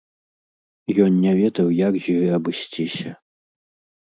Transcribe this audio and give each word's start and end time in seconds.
Ён 1.05 1.19
не 1.25 1.33
ведаў, 1.41 1.67
як 1.81 1.93
з 2.07 2.17
ёй 2.23 2.27
абысціся. 2.39 3.09